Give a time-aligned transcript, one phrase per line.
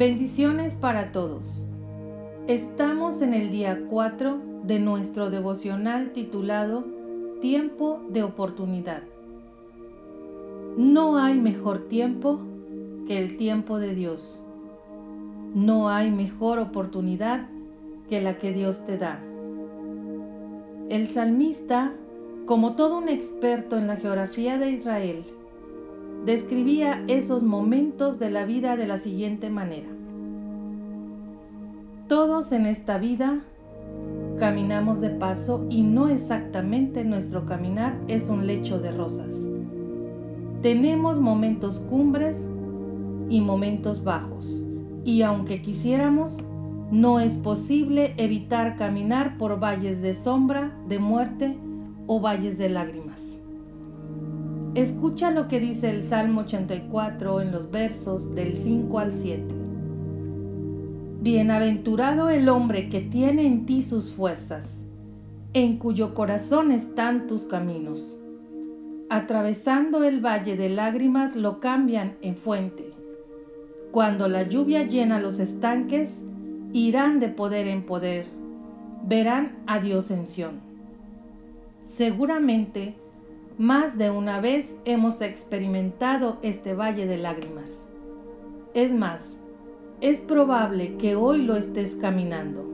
[0.00, 1.62] Bendiciones para todos.
[2.46, 6.86] Estamos en el día 4 de nuestro devocional titulado
[7.42, 9.02] Tiempo de oportunidad.
[10.78, 12.40] No hay mejor tiempo
[13.06, 14.42] que el tiempo de Dios.
[15.54, 17.48] No hay mejor oportunidad
[18.08, 19.20] que la que Dios te da.
[20.88, 21.92] El salmista,
[22.46, 25.24] como todo un experto en la geografía de Israel,
[26.24, 29.88] describía esos momentos de la vida de la siguiente manera.
[32.08, 33.40] Todos en esta vida
[34.38, 39.46] caminamos de paso y no exactamente nuestro caminar es un lecho de rosas.
[40.62, 42.48] Tenemos momentos cumbres
[43.28, 44.62] y momentos bajos,
[45.04, 46.44] y aunque quisiéramos,
[46.90, 51.56] no es posible evitar caminar por valles de sombra, de muerte
[52.06, 53.39] o valles de lágrimas.
[54.74, 59.42] Escucha lo que dice el Salmo 84 en los versos del 5 al 7.
[61.22, 64.86] Bienaventurado el hombre que tiene en ti sus fuerzas,
[65.54, 68.16] en cuyo corazón están tus caminos.
[69.08, 72.92] Atravesando el valle de lágrimas lo cambian en fuente.
[73.90, 76.22] Cuando la lluvia llena los estanques,
[76.72, 78.26] irán de poder en poder,
[79.04, 80.60] verán a Dios en Sión.
[81.82, 82.94] Seguramente,
[83.60, 87.86] más de una vez hemos experimentado este valle de lágrimas.
[88.72, 89.38] Es más,
[90.00, 92.64] es probable que hoy lo estés caminando,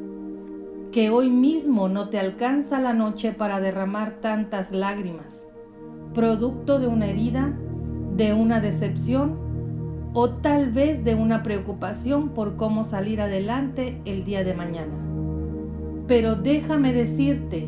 [0.92, 5.48] que hoy mismo no te alcanza la noche para derramar tantas lágrimas,
[6.14, 7.52] producto de una herida,
[8.14, 9.40] de una decepción
[10.14, 14.94] o tal vez de una preocupación por cómo salir adelante el día de mañana.
[16.06, 17.66] Pero déjame decirte,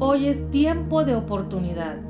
[0.00, 2.09] hoy es tiempo de oportunidad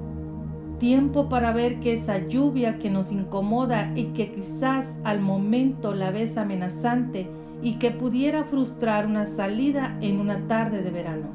[0.81, 6.11] tiempo para ver que esa lluvia que nos incomoda y que quizás al momento la
[6.11, 7.29] ves amenazante
[7.63, 11.29] y que pudiera frustrar una salida en una tarde de verano.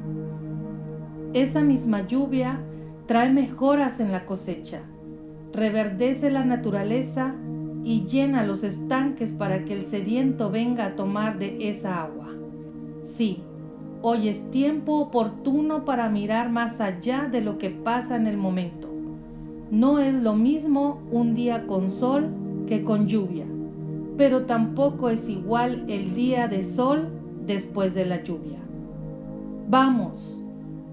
[1.32, 2.60] Esa misma lluvia
[3.06, 4.82] trae mejoras en la cosecha,
[5.52, 7.34] reverdece la naturaleza
[7.84, 12.30] y llena los estanques para que el sediento venga a tomar de esa agua.
[13.02, 13.44] Sí,
[14.02, 18.85] hoy es tiempo oportuno para mirar más allá de lo que pasa en el momento
[19.70, 22.28] no es lo mismo un día con sol
[22.66, 23.46] que con lluvia,
[24.16, 27.08] pero tampoco es igual el día de sol
[27.46, 28.58] después de la lluvia.
[29.68, 30.44] Vamos,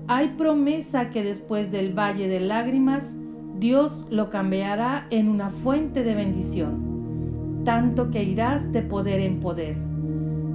[0.08, 3.18] hay promesa que después del valle de lágrimas,
[3.60, 9.78] Dios lo cambiará en una fuente de bendición, tanto que irás de poder en poder.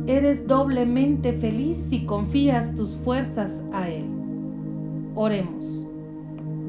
[0.06, 4.04] Eres doblemente feliz si confías tus fuerzas a Él.
[5.14, 5.87] Oremos.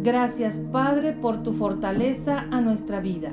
[0.01, 3.31] Gracias Padre por tu fortaleza a nuestra vida.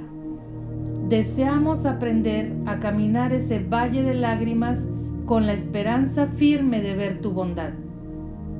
[1.08, 4.90] Deseamos aprender a caminar ese valle de lágrimas
[5.26, 7.70] con la esperanza firme de ver tu bondad.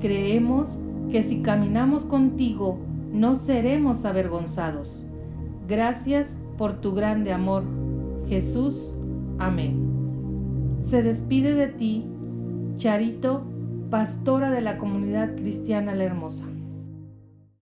[0.00, 0.81] Creemos
[1.11, 2.78] que si caminamos contigo
[3.12, 5.05] no seremos avergonzados.
[5.66, 7.65] Gracias por tu grande amor.
[8.28, 8.95] Jesús.
[9.39, 10.77] Amén.
[10.78, 12.05] Se despide de ti,
[12.77, 13.43] Charito,
[13.91, 16.47] pastora de la comunidad cristiana La Hermosa.